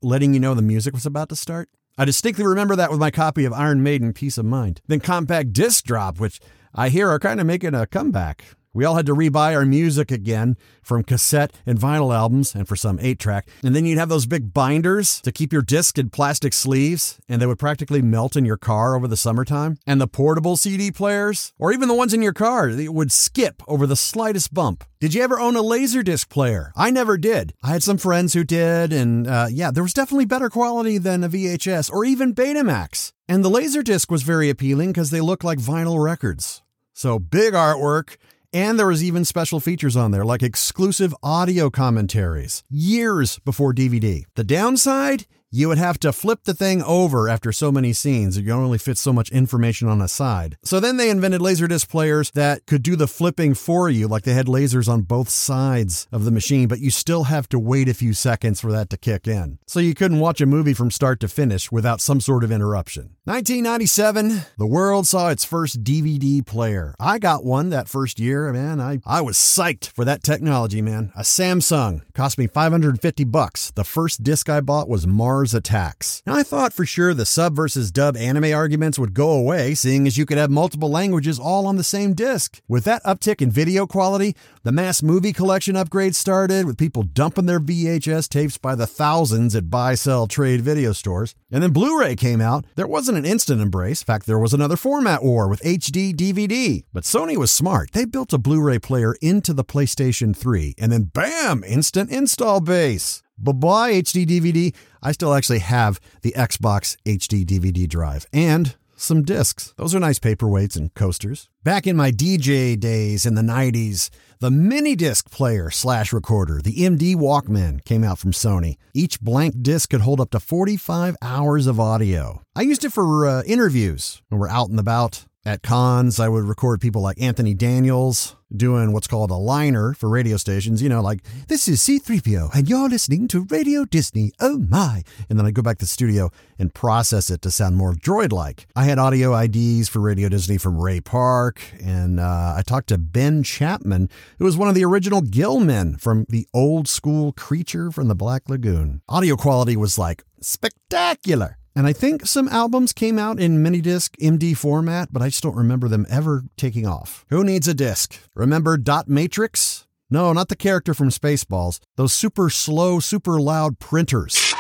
letting 0.02 0.34
you 0.34 0.40
know 0.40 0.54
the 0.54 0.62
music 0.62 0.94
was 0.94 1.06
about 1.06 1.28
to 1.30 1.36
start. 1.36 1.68
I 1.98 2.06
distinctly 2.06 2.46
remember 2.46 2.78
that 2.78 2.92
with 2.92 3.00
my 3.00 3.12
copy 3.12 3.44
of 3.44 3.52
Iron 3.52 3.84
Maiden 3.84 4.14
Piece 4.14 4.38
of 4.38 4.46
Mind. 4.46 4.80
Then 4.88 5.02
compact 5.02 5.52
disc 5.52 5.84
drop, 5.84 6.20
which 6.20 6.40
I 6.74 6.88
hear 6.88 7.10
are 7.10 7.20
kind 7.20 7.42
of 7.42 7.48
making 7.48 7.74
a 7.74 7.88
comeback. 7.88 8.46
We 8.78 8.86
all 8.86 8.94
had 8.94 9.08
to 9.08 9.16
rebuy 9.16 9.56
our 9.56 9.66
music 9.66 10.12
again 10.12 10.56
from 10.84 11.04
cassette 11.04 11.52
and 11.66 11.80
vinyl 11.80 12.16
albums 12.16 12.54
and 12.54 12.68
for 12.68 12.76
some 12.76 13.00
8 13.02 13.18
track. 13.18 13.50
And 13.64 13.76
then 13.76 13.88
you'd 13.88 13.98
have 13.98 14.08
those 14.08 14.28
big 14.28 14.54
binders 14.54 15.20
to 15.22 15.32
keep 15.32 15.52
your 15.52 15.64
disc 15.64 15.98
in 15.98 16.12
plastic 16.12 16.54
sleeves, 16.54 17.20
and 17.28 17.42
they 17.42 17.48
would 17.48 17.58
practically 17.58 18.04
melt 18.04 18.36
in 18.36 18.46
your 18.46 18.56
car 18.56 18.96
over 18.96 19.08
the 19.08 19.18
summertime. 19.18 19.80
And 19.88 20.00
the 20.00 20.06
portable 20.06 20.58
CD 20.58 20.92
players, 20.92 21.54
or 21.58 21.74
even 21.74 21.88
the 21.88 21.96
ones 21.96 22.14
in 22.14 22.22
your 22.22 22.34
car, 22.34 22.72
they 22.72 22.88
would 22.88 23.12
skip 23.12 23.64
over 23.68 23.88
the 23.88 23.96
slightest 23.96 24.54
bump. 24.54 24.84
Did 25.00 25.16
you 25.16 25.24
ever 25.24 25.40
own 25.40 25.56
a 25.56 25.64
Laserdisc 25.64 26.30
player? 26.30 26.72
I 26.76 26.92
never 26.92 27.18
did. 27.18 27.54
I 27.64 27.70
had 27.70 27.82
some 27.82 27.98
friends 27.98 28.34
who 28.34 28.44
did, 28.44 28.94
and 28.94 29.26
uh, 29.26 29.48
yeah, 29.50 29.72
there 29.72 29.82
was 29.82 29.94
definitely 29.96 30.26
better 30.26 30.52
quality 30.52 31.00
than 31.00 31.24
a 31.24 31.30
VHS 31.30 31.92
or 31.92 32.06
even 32.06 32.36
Betamax. 32.36 33.12
And 33.28 33.44
the 33.44 33.50
Laserdisc 33.50 34.12
was 34.12 34.22
very 34.22 34.52
appealing 34.52 34.92
because 34.92 35.10
they 35.10 35.22
looked 35.22 35.44
like 35.44 35.58
vinyl 35.58 36.00
records. 36.00 36.62
So 36.94 37.18
big 37.20 37.54
artwork 37.54 38.18
and 38.58 38.80
there 38.80 38.88
was 38.88 39.04
even 39.04 39.24
special 39.24 39.60
features 39.60 39.96
on 39.96 40.10
there, 40.10 40.26
like 40.26 40.42
exclusive 40.42 41.14
audio 41.22 41.70
commentaries, 41.70 42.64
years 42.72 43.38
before 43.46 43.72
DVD. 43.72 44.26
The 44.34 44.44
downside? 44.44 45.28
You 45.50 45.70
would 45.70 45.78
have 45.78 45.98
to 46.00 46.12
flip 46.12 46.44
the 46.44 46.54
thing 46.54 46.84
over 46.84 47.30
after 47.30 47.54
so 47.54 47.72
many 47.72 47.94
scenes. 47.94 48.38
You 48.38 48.52
only 48.52 48.78
fit 48.78 48.98
so 48.98 49.14
much 49.14 49.32
information 49.32 49.88
on 49.88 50.02
a 50.02 50.10
side. 50.10 50.58
So 50.62 50.82
then 50.82 50.98
they 50.98 51.10
invented 51.10 51.40
Laserdisc 51.40 51.88
players 51.88 52.32
that 52.32 52.66
could 52.66 52.84
do 52.84 52.98
the 52.98 53.08
flipping 53.08 53.54
for 53.54 53.90
you, 53.90 54.10
like 54.10 54.24
they 54.24 54.34
had 54.34 54.48
lasers 54.48 54.90
on 54.90 55.04
both 55.04 55.30
sides 55.30 56.06
of 56.12 56.26
the 56.26 56.32
machine, 56.32 56.68
but 56.68 56.82
you 56.82 56.92
still 56.92 57.26
have 57.26 57.48
to 57.50 57.60
wait 57.60 57.88
a 57.88 57.94
few 57.94 58.12
seconds 58.12 58.60
for 58.60 58.74
that 58.74 58.90
to 58.90 58.98
kick 58.98 59.26
in. 59.26 59.58
So 59.68 59.80
you 59.80 59.94
couldn't 59.94 60.20
watch 60.20 60.42
a 60.42 60.46
movie 60.46 60.74
from 60.74 60.92
start 60.92 61.22
to 61.22 61.30
finish 61.30 61.72
without 61.72 62.02
some 62.02 62.20
sort 62.20 62.44
of 62.44 62.52
interruption. 62.52 63.16
1997, 63.24 64.42
the 64.58 64.68
world 64.68 65.08
saw 65.08 65.30
its 65.30 65.46
first 65.46 65.82
DVD 65.82 66.46
player. 66.46 66.94
I 67.00 67.20
got 67.20 67.46
one 67.46 67.70
that 67.70 67.88
first 67.88 68.20
year, 68.20 68.52
man. 68.52 68.82
I, 68.82 69.00
I 69.06 69.22
was 69.22 69.38
psyched 69.38 69.88
for 69.88 70.04
that 70.04 70.24
technology, 70.24 70.82
man. 70.82 71.14
A 71.16 71.22
Samsung 71.22 72.02
cost 72.14 72.38
me 72.38 72.48
550 72.48 73.24
bucks. 73.24 73.72
The 73.72 73.86
first 73.86 74.24
disc 74.24 74.50
I 74.50 74.60
bought 74.60 74.90
was 74.90 75.08
Mars 75.38 75.54
Attacks. 75.54 76.24
Now, 76.26 76.34
I 76.34 76.42
thought 76.42 76.74
for 76.74 76.84
sure 76.84 77.14
the 77.14 77.24
sub 77.24 77.56
versus 77.56 77.92
dub 77.92 78.18
anime 78.18 78.52
arguments 78.56 78.98
would 78.98 79.14
go 79.14 79.30
away, 79.30 79.76
seeing 79.76 80.08
as 80.08 80.18
you 80.18 80.26
could 80.26 80.40
have 80.40 80.50
multiple 80.50 80.90
languages 80.90 81.38
all 81.38 81.68
on 81.68 81.76
the 81.76 81.84
same 81.84 82.16
disc. 82.16 82.60
With 82.68 82.86
that 82.86 83.04
uptick 83.04 83.40
in 83.40 83.52
video 83.52 83.86
quality, 83.86 84.36
the 84.64 84.72
mass 84.72 85.04
movie 85.04 85.34
collection 85.34 85.76
upgrade 85.76 86.16
started, 86.16 86.66
with 86.66 86.80
people 86.80 87.04
dumping 87.04 87.46
their 87.46 87.60
VHS 87.60 88.30
tapes 88.30 88.58
by 88.58 88.74
the 88.74 88.88
thousands 88.88 89.56
at 89.56 89.70
buy, 89.70 89.94
sell, 89.94 90.26
trade 90.26 90.62
video 90.62 90.92
stores. 90.92 91.36
And 91.52 91.62
then 91.62 91.72
Blu 91.72 92.00
ray 92.00 92.16
came 92.16 92.42
out. 92.42 92.66
There 92.76 92.88
wasn't 92.88 93.20
an 93.20 93.26
instant 93.26 93.62
embrace. 93.62 94.02
In 94.02 94.06
fact, 94.06 94.26
there 94.26 94.40
was 94.40 94.56
another 94.56 94.76
format 94.76 95.24
war 95.24 95.48
with 95.48 95.62
HD 95.62 96.16
DVD. 96.16 96.84
But 96.92 97.04
Sony 97.04 97.38
was 97.38 97.52
smart. 97.52 97.92
They 97.92 98.06
built 98.06 98.34
a 98.34 98.40
Blu 98.40 98.60
ray 98.60 98.80
player 98.80 99.14
into 99.22 99.54
the 99.54 99.64
PlayStation 99.64 100.36
3, 100.36 100.74
and 100.80 100.92
then 100.92 101.12
bam, 101.14 101.64
instant 101.64 102.10
install 102.10 102.60
base. 102.60 103.22
Bye 103.38 103.52
bye, 103.52 103.92
HD 103.94 104.26
DVD. 104.26 104.74
I 105.02 105.12
still 105.12 105.34
actually 105.34 105.60
have 105.60 106.00
the 106.22 106.34
Xbox 106.34 106.98
HD 107.06 107.46
DVD 107.46 107.88
drive 107.88 108.26
and 108.34 108.76
some 108.96 109.24
discs. 109.24 109.74
Those 109.78 109.94
are 109.94 110.00
nice 110.00 110.20
paperweights 110.20 110.76
and 110.76 110.94
coasters. 110.94 111.50
Back 111.64 111.86
in 111.88 111.96
my 111.96 112.12
DJ 112.12 112.80
days 112.80 113.26
in 113.26 113.36
the 113.36 113.42
90s, 113.42 114.10
the 114.40 114.52
mini 114.52 114.96
disc 114.96 115.30
player 115.32 115.70
slash 115.70 116.12
recorder, 116.12 116.62
the 116.62 116.76
MD 116.76 117.16
Walkman, 117.16 117.84
came 117.86 118.04
out 118.04 118.20
from 118.20 118.32
Sony. 118.32 118.78
Each 118.94 119.20
blank 119.22 119.62
disc 119.62 119.92
could 119.92 120.02
hold 120.02 120.20
up 120.20 120.32
to 120.32 120.40
45 120.40 121.16
hours 121.22 121.68
of 121.68 121.80
audio. 121.80 122.42
I 122.56 122.62
used 122.62 122.84
it 122.84 122.94
for 122.94 123.28
uh, 123.28 123.44
interviews 123.44 124.22
when 124.30 124.40
we're 124.40 124.50
out 124.50 124.70
and 124.70 124.80
about. 124.80 125.26
At 125.48 125.64
cons, 125.64 126.20
I 126.20 126.28
would 126.28 126.44
record 126.44 126.82
people 126.82 127.02
like 127.02 127.22
Anthony 127.22 127.54
Daniels 127.54 128.36
doing 128.54 128.92
what's 128.92 129.08
called 129.08 129.32
a 129.32 129.36
liner 129.36 129.94
for 129.94 130.10
radio 130.10 130.36
stations. 130.36 130.82
You 130.82 130.90
know, 130.90 131.00
like, 131.00 131.22
this 131.48 131.70
is 131.70 131.80
C3PO 131.80 132.54
and 132.54 132.68
you're 132.68 132.90
listening 132.90 133.30
to 133.30 133.48
Radio 133.50 133.86
Disney. 133.86 134.34
Oh 134.42 134.58
my. 134.58 135.04
And 135.30 135.40
then 135.40 135.46
I'd 135.46 135.54
go 135.54 135.62
back 135.62 135.78
to 135.78 135.86
the 135.86 135.88
studio 135.88 136.32
and 136.60 136.74
process 136.74 137.30
it 137.30 137.42
to 137.44 137.52
sound 137.52 137.78
more 137.78 137.94
droid 137.94 138.34
like. 138.34 138.68
I 138.76 138.84
had 138.84 139.00
audio 139.00 139.34
IDs 139.34 139.88
for 139.88 140.02
Radio 140.02 140.28
Disney 140.28 140.58
from 140.58 140.82
Ray 140.82 141.00
Park, 141.00 141.62
and 141.82 142.20
uh, 142.20 142.56
I 142.58 142.62
talked 142.66 142.90
to 142.90 142.98
Ben 142.98 143.42
Chapman, 143.42 144.10
who 144.40 144.44
was 144.44 144.58
one 144.58 144.68
of 144.68 144.76
the 144.76 144.84
original 144.84 145.22
Gillmen 145.22 145.96
from 145.96 146.26
the 146.28 146.46
old 146.54 146.90
school 146.90 147.32
creature 147.32 147.90
from 147.90 148.10
the 148.10 148.16
Black 148.16 148.50
Lagoon. 148.50 149.02
Audio 149.08 149.38
quality 149.38 149.78
was 149.78 149.98
like 149.98 150.26
spectacular. 150.42 151.58
And 151.78 151.86
I 151.86 151.94
think 151.94 152.26
some 152.26 152.48
albums 152.48 152.92
came 152.92 153.20
out 153.20 153.40
in 153.40 153.62
mini 153.62 153.82
disc 153.82 154.16
MD 154.18 154.58
format, 154.58 155.10
but 155.14 155.22
I 155.22 155.28
just 155.28 155.44
don't 155.44 155.56
remember 155.56 155.88
them 155.88 156.08
ever 156.10 156.44
taking 156.58 156.88
off. 156.88 157.24
Who 157.30 157.44
needs 157.44 157.68
a 157.68 157.76
disc? 157.76 158.20
Remember 158.34 158.78
Dot 158.78 159.08
Matrix? 159.08 159.86
No, 160.10 160.34
not 160.34 160.48
the 160.50 160.56
character 160.56 160.96
from 160.96 161.10
Spaceballs. 161.10 161.80
Those 161.96 162.14
super 162.14 162.50
slow, 162.50 163.00
super 163.00 163.40
loud 163.40 163.78
printers. 163.78 164.56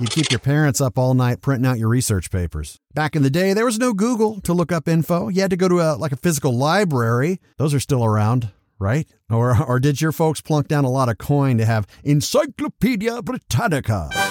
You'd 0.00 0.10
keep 0.10 0.32
your 0.32 0.40
parents 0.40 0.80
up 0.80 0.98
all 0.98 1.14
night 1.14 1.40
printing 1.40 1.70
out 1.70 1.78
your 1.78 1.88
research 1.88 2.32
papers. 2.32 2.80
Back 2.94 3.14
in 3.14 3.22
the 3.22 3.30
day, 3.30 3.52
there 3.52 3.64
was 3.64 3.78
no 3.78 3.92
Google 3.92 4.40
to 4.40 4.52
look 4.52 4.72
up 4.72 4.88
info. 4.88 5.28
You 5.28 5.42
had 5.42 5.50
to 5.50 5.56
go 5.56 5.68
to 5.68 5.78
a, 5.78 5.94
like 5.94 6.10
a 6.10 6.16
physical 6.16 6.52
library. 6.52 7.40
Those 7.58 7.74
are 7.74 7.80
still 7.80 8.04
around, 8.04 8.50
right? 8.80 9.06
Or, 9.30 9.56
or 9.68 9.78
did 9.78 10.00
your 10.00 10.10
folks 10.10 10.40
plunk 10.40 10.66
down 10.66 10.84
a 10.84 10.90
lot 10.90 11.08
of 11.08 11.18
coin 11.18 11.58
to 11.58 11.64
have 11.64 11.86
Encyclopedia 12.02 13.22
Britannica? 13.22 14.25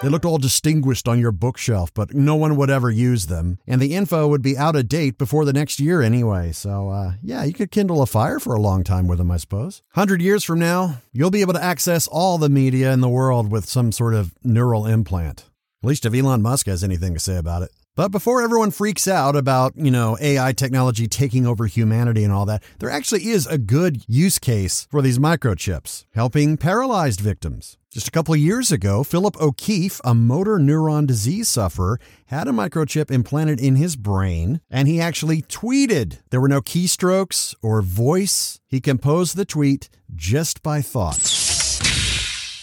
They 0.00 0.08
looked 0.08 0.24
all 0.24 0.38
distinguished 0.38 1.08
on 1.08 1.18
your 1.18 1.32
bookshelf, 1.32 1.92
but 1.92 2.14
no 2.14 2.36
one 2.36 2.54
would 2.54 2.70
ever 2.70 2.88
use 2.88 3.26
them. 3.26 3.58
And 3.66 3.80
the 3.80 3.96
info 3.96 4.28
would 4.28 4.42
be 4.42 4.56
out 4.56 4.76
of 4.76 4.88
date 4.88 5.18
before 5.18 5.44
the 5.44 5.52
next 5.52 5.80
year 5.80 6.02
anyway. 6.02 6.52
So, 6.52 6.88
uh, 6.88 7.12
yeah, 7.20 7.42
you 7.42 7.52
could 7.52 7.72
kindle 7.72 8.00
a 8.00 8.06
fire 8.06 8.38
for 8.38 8.54
a 8.54 8.60
long 8.60 8.84
time 8.84 9.08
with 9.08 9.18
them, 9.18 9.32
I 9.32 9.38
suppose. 9.38 9.82
100 9.94 10.22
years 10.22 10.44
from 10.44 10.60
now, 10.60 10.98
you'll 11.12 11.32
be 11.32 11.40
able 11.40 11.54
to 11.54 11.62
access 11.62 12.06
all 12.06 12.38
the 12.38 12.48
media 12.48 12.92
in 12.92 13.00
the 13.00 13.08
world 13.08 13.50
with 13.50 13.68
some 13.68 13.90
sort 13.90 14.14
of 14.14 14.34
neural 14.44 14.86
implant. 14.86 15.46
At 15.82 15.88
least 15.88 16.06
if 16.06 16.14
Elon 16.14 16.42
Musk 16.42 16.66
has 16.66 16.84
anything 16.84 17.14
to 17.14 17.20
say 17.20 17.36
about 17.36 17.62
it. 17.62 17.72
But 17.96 18.12
before 18.12 18.42
everyone 18.42 18.70
freaks 18.70 19.08
out 19.08 19.34
about, 19.34 19.72
you 19.76 19.90
know, 19.90 20.16
AI 20.20 20.52
technology 20.52 21.08
taking 21.08 21.44
over 21.44 21.66
humanity 21.66 22.22
and 22.22 22.32
all 22.32 22.46
that, 22.46 22.62
there 22.78 22.90
actually 22.90 23.26
is 23.26 23.44
a 23.48 23.58
good 23.58 24.04
use 24.06 24.38
case 24.38 24.86
for 24.88 25.02
these 25.02 25.18
microchips, 25.18 26.04
helping 26.14 26.56
paralyzed 26.56 27.18
victims. 27.18 27.76
Just 27.98 28.06
a 28.06 28.12
couple 28.12 28.36
years 28.36 28.70
ago, 28.70 29.02
Philip 29.02 29.36
O'Keefe, 29.40 30.00
a 30.04 30.14
motor 30.14 30.58
neuron 30.58 31.04
disease 31.04 31.48
sufferer, 31.48 31.98
had 32.26 32.46
a 32.46 32.52
microchip 32.52 33.10
implanted 33.10 33.58
in 33.58 33.74
his 33.74 33.96
brain, 33.96 34.60
and 34.70 34.86
he 34.86 35.00
actually 35.00 35.42
tweeted. 35.42 36.18
There 36.30 36.40
were 36.40 36.46
no 36.46 36.60
keystrokes 36.60 37.56
or 37.60 37.82
voice. 37.82 38.60
He 38.68 38.80
composed 38.80 39.34
the 39.34 39.44
tweet 39.44 39.90
just 40.14 40.62
by 40.62 40.80
thought. 40.80 41.16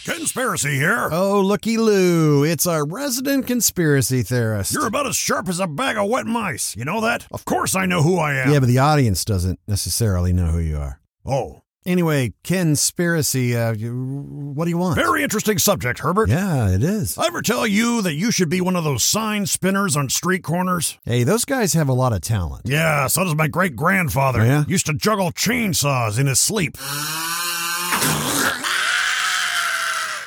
Conspiracy 0.06 0.76
here. 0.76 1.10
Oh, 1.12 1.42
looky 1.42 1.76
Lou, 1.76 2.46
it's 2.46 2.66
our 2.66 2.86
resident 2.86 3.46
conspiracy 3.46 4.24
theorist. 4.24 4.74
You're 4.74 4.88
about 4.88 5.06
as 5.06 5.18
sharp 5.18 5.50
as 5.50 5.60
a 5.60 5.68
bag 5.68 5.98
of 5.98 6.08
wet 6.10 6.28
mice. 6.28 6.78
You 6.78 6.86
know 6.86 7.02
that? 7.02 7.28
Of 7.30 7.44
course 7.44 7.76
I 7.76 7.86
know 7.86 8.02
who 8.02 8.20
I 8.20 8.36
am. 8.36 8.54
yeah, 8.54 8.60
but 8.62 8.68
the 8.70 8.80
audience 8.80 9.26
doesn't 9.26 9.60
necessarily 9.68 10.32
know 10.32 10.46
who 10.46 10.60
you 10.60 10.78
are. 10.78 11.02
Oh, 11.26 11.64
Anyway, 11.86 12.34
conspiracy, 12.44 13.56
uh, 13.56 13.76
what 13.76 14.66
do 14.66 14.72
you 14.72 14.78
want? 14.78 14.96
very 14.96 15.22
interesting 15.22 15.60
subject, 15.60 16.00
Herbert. 16.00 16.30
Yeah, 16.30 16.70
it 16.70 16.82
is. 16.82 17.16
I 17.16 17.28
ever 17.28 17.44
tell 17.44 17.68
you 17.68 18.02
that 18.02 18.16
you 18.16 18.32
should 18.32 18.50
be 18.50 18.60
one 18.60 18.76
of 18.76 18.84
those 18.84 19.04
sign 19.04 19.46
spinners 19.46 19.96
on 19.96 20.10
street 20.10 20.42
corners? 20.42 20.98
Hey, 21.06 21.24
those 21.24 21.46
guys 21.46 21.74
have 21.74 21.88
a 21.88 21.94
lot 21.94 22.12
of 22.12 22.22
talent. 22.22 22.64
Yeah, 22.66 23.06
so 23.06 23.24
does 23.24 23.36
my 23.36 23.48
great 23.48 23.76
grandfather. 23.76 24.42
Oh, 24.42 24.46
yeah? 24.46 24.64
Used 24.68 24.88
to 24.88 24.96
juggle 24.96 25.32
chainsaws 25.32 26.18
in 26.20 26.26
his 26.26 26.40
sleep. 26.40 26.76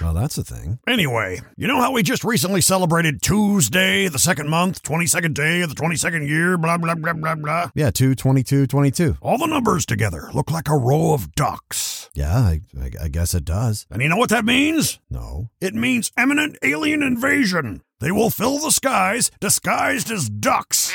That's 0.00 0.38
a 0.38 0.45
thing. 0.45 0.78
Anyway, 0.87 1.40
you 1.57 1.67
know 1.67 1.81
how 1.81 1.93
we 1.93 2.02
just 2.02 2.25
recently 2.25 2.61
celebrated 2.61 3.21
Tuesday, 3.23 4.09
the 4.09 4.19
second 4.19 4.49
month, 4.49 4.83
22nd 4.83 5.35
day 5.35 5.62
of 5.62 5.69
the 5.69 5.75
22nd 5.75 6.28
year, 6.28 6.57
blah, 6.57 6.78
blah, 6.78 6.95
blah, 6.95 7.12
blah, 7.12 7.35
blah? 7.35 7.71
Yeah, 7.75 7.90
2, 7.90 8.14
22, 8.14 8.67
22. 8.67 9.17
All 9.21 9.38
the 9.38 9.47
numbers 9.47 9.85
together 9.87 10.31
look 10.35 10.50
like 10.50 10.69
a 10.69 10.76
row 10.76 11.12
of 11.14 11.33
ducks. 11.35 12.11
Yeah, 12.14 12.37
I, 12.37 12.61
I, 12.81 12.90
I 13.05 13.09
guess 13.09 13.35
it 13.35 13.45
does. 13.45 13.87
And 13.90 14.02
you 14.02 14.09
know 14.09 14.17
what 14.17 14.31
that 14.31 14.45
means? 14.45 14.99
No. 15.11 15.50
It 15.61 15.75
means 15.75 16.12
imminent 16.19 16.59
alien 16.62 17.02
invasion. 17.02 17.83
They 18.00 18.12
will 18.12 18.31
fill 18.31 18.59
the 18.59 18.71
skies 18.71 19.31
disguised 19.40 20.11
as 20.11 20.28
ducks. 20.28 20.93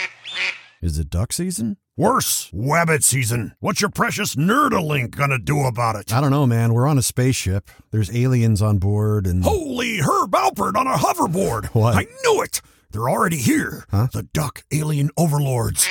Is 0.82 0.98
it 0.98 1.10
duck 1.10 1.32
season? 1.34 1.78
Worse, 1.96 2.50
Wabbit 2.52 3.04
season. 3.04 3.54
What's 3.60 3.80
your 3.80 3.92
precious 3.92 4.34
Nerdalink 4.34 5.12
gonna 5.16 5.38
do 5.38 5.62
about 5.62 5.96
it? 5.96 6.12
I 6.12 6.22
don't 6.22 6.32
know, 6.32 6.48
man. 6.48 6.74
We're 6.74 6.88
on 6.88 6.98
a 6.98 7.04
spaceship. 7.04 7.70
There's 7.92 8.14
aliens 8.16 8.64
on 8.64 8.80
board, 8.80 9.28
and 9.28 9.44
Holy 9.44 10.00
Herb 10.00 10.32
Alpert 10.32 10.76
on 10.76 10.88
a 10.88 10.96
hoverboard! 10.98 11.68
What? 11.76 11.96
I 11.96 12.08
knew 12.24 12.42
it! 12.42 12.62
They're 12.90 13.08
already 13.10 13.38
here. 13.38 13.86
Huh? 13.92 14.08
The 14.12 14.24
duck 14.24 14.64
alien 14.72 15.12
overlords. 15.18 15.88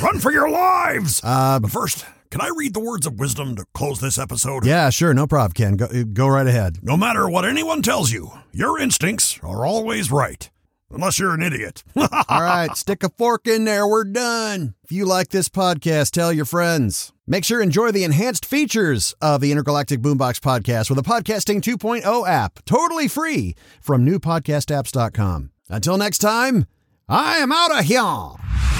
Run 0.00 0.20
for 0.20 0.30
your 0.30 0.48
lives! 0.48 1.20
uh, 1.24 1.58
But 1.58 1.72
first, 1.72 2.06
can 2.30 2.40
I 2.40 2.50
read 2.56 2.72
the 2.72 2.78
words 2.80 3.04
of 3.04 3.18
wisdom 3.18 3.56
to 3.56 3.64
close 3.74 3.98
this 3.98 4.18
episode? 4.18 4.64
yeah, 4.64 4.88
sure, 4.90 5.12
no 5.14 5.26
problem, 5.26 5.52
Ken. 5.54 5.76
Go, 5.76 6.04
go 6.04 6.28
right 6.28 6.46
ahead. 6.46 6.78
No 6.80 6.96
matter 6.96 7.28
what 7.28 7.44
anyone 7.44 7.82
tells 7.82 8.12
you, 8.12 8.30
your 8.52 8.78
instincts 8.78 9.40
are 9.42 9.66
always 9.66 10.12
right. 10.12 10.48
Unless 10.94 11.18
you're 11.18 11.34
an 11.34 11.42
idiot. 11.42 11.82
All 11.96 12.42
right, 12.42 12.74
stick 12.76 13.02
a 13.02 13.08
fork 13.08 13.46
in 13.46 13.64
there. 13.64 13.86
We're 13.86 14.04
done. 14.04 14.74
If 14.84 14.92
you 14.92 15.04
like 15.04 15.28
this 15.28 15.48
podcast, 15.48 16.12
tell 16.12 16.32
your 16.32 16.44
friends. 16.44 17.12
Make 17.26 17.44
sure 17.44 17.62
enjoy 17.62 17.90
the 17.90 18.04
enhanced 18.04 18.44
features 18.46 19.14
of 19.20 19.40
the 19.40 19.50
Intergalactic 19.50 20.00
Boombox 20.00 20.40
podcast 20.40 20.90
with 20.90 20.98
a 20.98 21.02
Podcasting 21.02 21.60
2.0 21.60 22.28
app, 22.28 22.60
totally 22.64 23.08
free 23.08 23.54
from 23.80 24.06
newpodcastapps.com. 24.06 25.50
Until 25.68 25.96
next 25.96 26.18
time, 26.18 26.66
I 27.08 27.38
am 27.38 27.50
out 27.50 27.78
of 27.78 27.84
here. 27.86 28.73